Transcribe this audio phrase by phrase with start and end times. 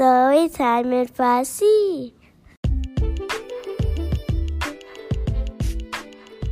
[0.00, 2.12] تعمیر فارسی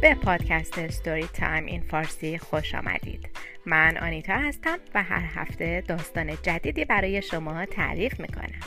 [0.03, 3.29] به پادکست ستوری تایم این فارسی خوش آمدید.
[3.67, 8.61] من آنیتا هستم و هر هفته داستان جدیدی برای شما تعریف می‌کنم.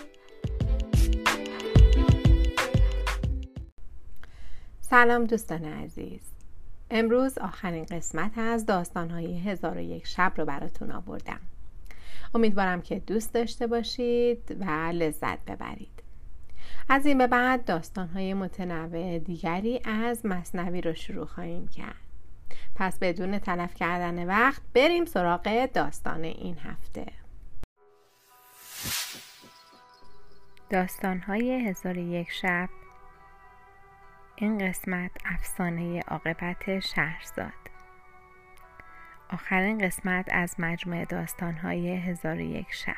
[4.81, 6.21] سلام دوستان عزیز.
[6.91, 11.39] امروز آخرین قسمت از داستانهای هزار و یک شب رو براتون آوردم.
[12.35, 16.03] امیدوارم که دوست داشته باشید و لذت ببرید.
[16.89, 21.95] از این به بعد داستانهای متنوع دیگری از مصنوی رو شروع خواهیم کرد.
[22.75, 27.05] پس بدون تلف کردن وقت بریم سراغ داستان این هفته.
[30.69, 32.69] داستانهای هزار یک شب.
[34.35, 37.70] این قسمت افسانه عاقبت شهرزاد.
[39.31, 42.95] آخرین قسمت از مجموعه داستانهای هزار یک شب.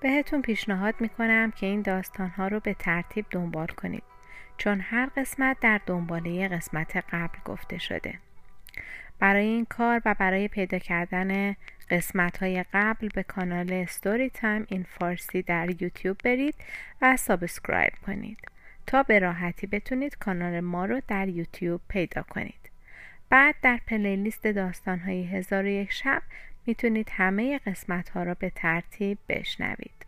[0.00, 4.02] بهتون پیشنهاد می‌کنم که این داستانها رو به ترتیب دنبال کنید
[4.56, 8.14] چون هر قسمت در دنباله قسمت قبل گفته شده.
[9.18, 11.56] برای این کار و برای پیدا کردن
[11.90, 16.54] قسمت های قبل به کانال Storytime in Farsi در یوتیوب برید
[17.02, 18.38] و subscribe کنید
[18.86, 22.65] تا به راحتی بتونید کانال ما رو در یوتیوب پیدا کنید.
[23.30, 26.22] بعد در پلیلیست داستان های هزار و یک شب
[26.66, 30.06] می‌تونید همه قسمت ها را به ترتیب بشنوید.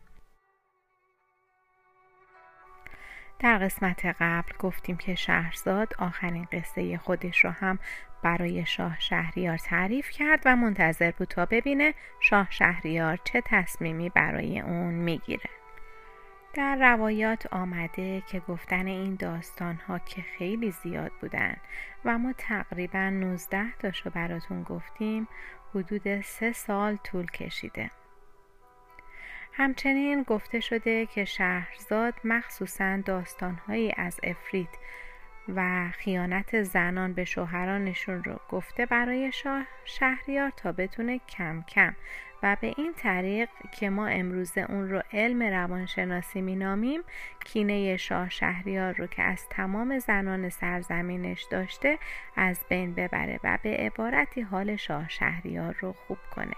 [3.38, 7.78] در قسمت قبل گفتیم که شهرزاد آخرین قصه خودش رو هم
[8.22, 14.60] برای شاه شهریار تعریف کرد و منتظر بود تا ببینه شاه شهریار چه تصمیمی برای
[14.60, 15.57] اون می‌گیره.
[16.54, 21.56] در روایات آمده که گفتن این داستان ها که خیلی زیاد بودن
[22.04, 25.28] و ما تقریبا 19 تاشو براتون گفتیم
[25.74, 27.90] حدود سه سال طول کشیده.
[29.52, 34.68] همچنین گفته شده که شهرزاد مخصوصا داستانهایی از افریت
[35.48, 41.94] و خیانت زنان به شوهرانشون رو گفته برای شاه شهریار تا بتونه کم کم
[42.42, 47.00] و به این طریق که ما امروزه اون رو علم روانشناسی مینامیم
[47.44, 51.98] کینه شاه شهریار رو که از تمام زنان سرزمینش داشته
[52.36, 56.56] از بین ببره و به عبارتی حال شاه شهریار رو خوب کنه.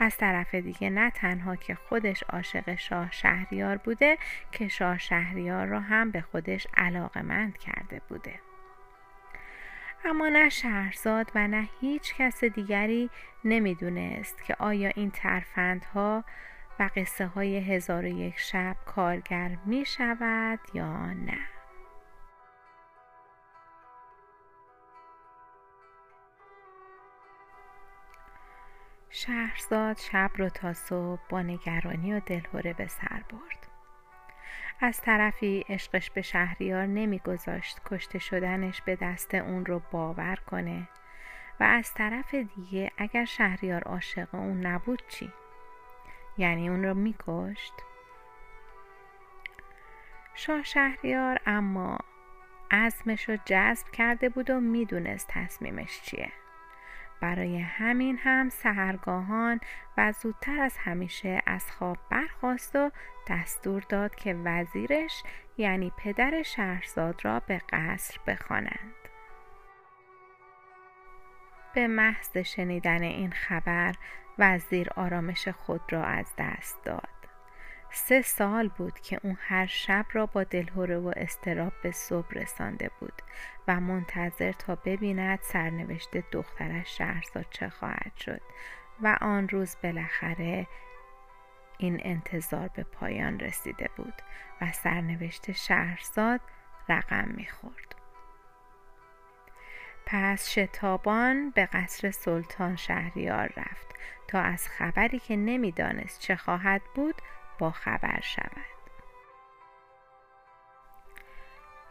[0.00, 4.18] از طرف دیگه نه تنها که خودش عاشق شاه شهریار بوده
[4.52, 8.47] که شاه شهریار را هم به خودش علاقمند کرده بوده.
[10.04, 13.10] اما نه شهرزاد و نه هیچ کس دیگری
[13.44, 16.24] نمی‌دونست که آیا این ترفندها
[16.78, 21.38] و قصه های هزار و یک شب کارگر می شود یا نه.
[29.10, 33.67] شهرزاد شب رو تا صبح با نگرانی و دلهوره به سر برد.
[34.80, 40.88] از طرفی عشقش به شهریار نمیگذاشت کشته شدنش به دست اون رو باور کنه
[41.60, 45.32] و از طرف دیگه اگر شهریار عاشق اون نبود چی؟
[46.38, 47.72] یعنی اون رو میکشت؟
[50.34, 51.98] شاه شهریار اما
[52.70, 56.32] عزمش رو جذب کرده بود و می‌دونست تصمیمش چیه
[57.20, 59.60] برای همین هم سهرگاهان
[59.98, 62.90] و زودتر از همیشه از خواب برخواست و
[63.28, 65.22] دستور داد که وزیرش
[65.56, 68.94] یعنی پدر شهرزاد را به قصر بخوانند.
[71.74, 73.94] به محض شنیدن این خبر
[74.38, 77.17] وزیر آرامش خود را از دست داد.
[77.90, 82.90] سه سال بود که اون هر شب را با دلهوره و استراب به صبح رسانده
[83.00, 83.22] بود
[83.68, 88.42] و منتظر تا ببیند سرنوشت دخترش شهرزاد چه خواهد شد
[89.02, 90.66] و آن روز بالاخره
[91.78, 94.14] این انتظار به پایان رسیده بود
[94.60, 96.40] و سرنوشت شهرزاد
[96.88, 97.94] رقم می‌خورد.
[100.06, 103.94] پس شتابان به قصر سلطان شهریار رفت
[104.28, 107.14] تا از خبری که نمی‌دانست چه خواهد بود
[107.58, 108.78] با خبر شود.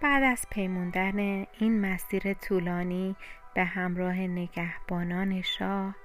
[0.01, 3.15] بعد از پیموندن این مسیر طولانی
[3.53, 5.95] به همراه نگهبانان شاه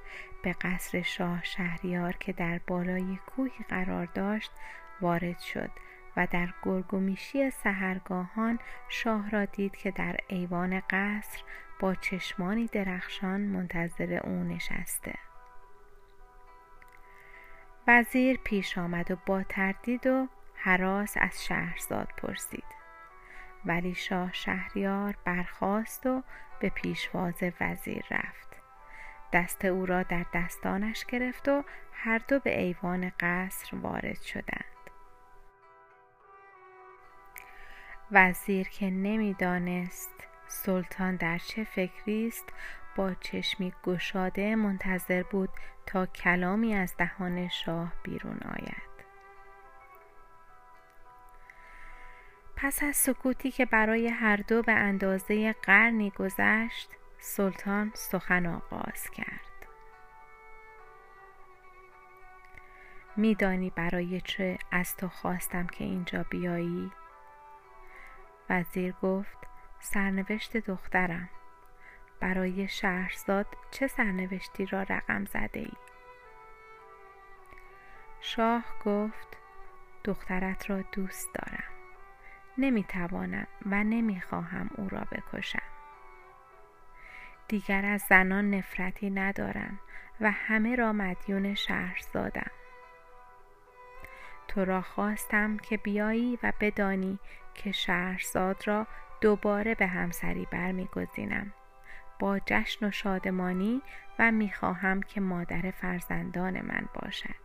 [0.42, 4.50] به قصر شاه شهریار که در بالای کوهی قرار داشت
[5.00, 5.70] وارد شد
[6.16, 11.42] و در گرگومیشی سهرگاهان شاه را دید که در ایوان قصر
[11.80, 15.14] با چشمانی درخشان منتظر او نشسته.
[17.86, 22.64] وزیر پیش آمد و با تردید و حراس از شهرزاد پرسید.
[23.64, 26.22] ولی شاه شهریار برخاست و
[26.60, 28.48] به پیشواز وزیر رفت.
[29.32, 34.64] دست او را در دستانش گرفت و هر دو به ایوان قصر وارد شدند.
[38.10, 42.52] وزیر که نمی‌دانست سلطان در چه فکری است
[42.96, 45.50] با چشمی گشاده منتظر بود
[45.86, 48.92] تا کلامی از دهان شاه بیرون آید.
[52.56, 59.52] پس از سکوتی که برای هر دو به اندازه قرنی گذشت سلطان سخن آغاز کرد.
[63.16, 66.92] میدانی برای چه از تو خواستم که اینجا بیایی؟
[68.50, 69.38] وزیر گفت
[69.80, 71.28] سرنوشت دخترم.
[72.22, 75.72] برای شهرزاد چه سرنوشتی را رقم زده ای؟
[78.20, 79.36] شاه گفت
[80.04, 81.72] دخترت را دوست دارم.
[82.58, 85.62] نمی‌توانم و نمی‌خواهم او را بکشم.
[87.48, 89.78] دیگر از زنان نفرتی ندارم
[90.20, 92.50] و همه را مدیون شهرزادم.
[94.48, 97.18] تو را خواستم که بیایی و بدانی
[97.54, 98.86] که شهرزاد را
[99.20, 101.52] دوباره به همسری برمیگزینم.
[102.22, 103.82] با جشن و شادمانی
[104.18, 107.42] و می‌خواهم که مادر فرزندان من باشد.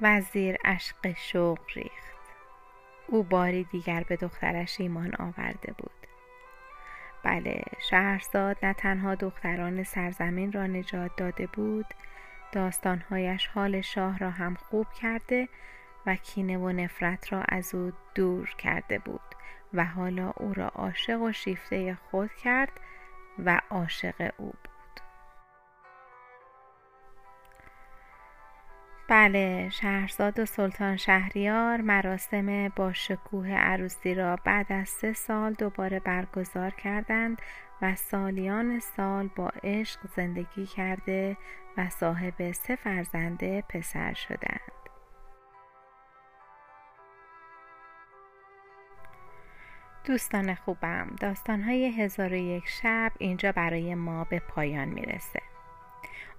[0.00, 2.18] وزیر اشق شوق ریخت.
[3.06, 6.06] او باری دیگر به دخترش ایمان آورده بود.
[7.22, 11.86] بله شهرزاد نه تنها دختران سرزمین را نجات داده بود
[12.52, 15.48] داستانهایش حال شاه را هم خوب کرده
[16.06, 19.31] و کینه و نفرت را از او دور کرده بود.
[19.74, 22.80] و حالا او را عاشق و شیفته خود کرد
[23.38, 24.72] و عاشق او بود.
[29.08, 36.00] بله شهرزاد و سلطان شهریار مراسم با شکوه عروسی را بعد از سه سال دوباره
[36.00, 37.42] برگزار کردند
[37.82, 41.36] و سالیان سال با عشق زندگی کرده
[41.76, 44.81] و صاحب سه فرزنده پسر شدند.
[50.04, 55.40] دوستان خوبم داستانهای هزار و یک شب اینجا برای ما به پایان می‌رسه.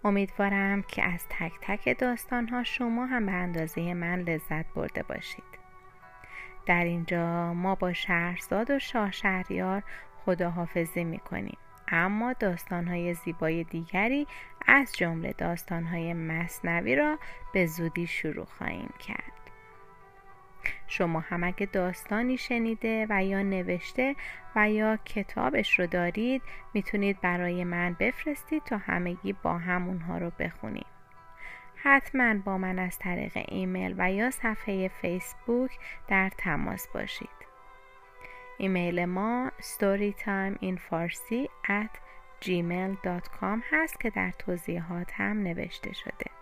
[0.04, 5.44] امیدوارم که از تک تک داستانها شما هم به اندازه من لذت برده باشید.
[6.66, 9.84] در اینجا ما با شهرزاد و شاه شهریار
[10.26, 11.58] خداحافظی می‌کنیم
[11.88, 14.28] اما داستانهای زیبای دیگری
[14.68, 17.20] از جمله داستانهای مصنوی را
[17.54, 19.43] به زودی شروع خواهیم کرد.
[20.88, 24.16] شما هم اگه داستانی شنیده و یا نوشته
[24.56, 26.42] و یا کتابش رو دارید
[26.74, 30.86] می‌تونید برای من بفرستید تا همگی با هم اونها رو بخونیم.
[31.76, 35.72] حتما با من از طریق ایمیل و یا صفحه فیسبوک
[36.08, 37.30] در تماس باشید.
[38.58, 41.48] ایمیل ما storytimeinfarsi
[43.72, 46.33] هست که در توضیحات هم نوشته شده.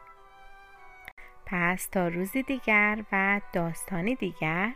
[1.52, 4.74] پس تا روزی دیگر و داستانی دیگر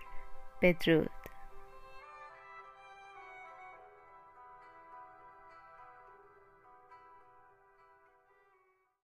[0.61, 1.24] بدرود.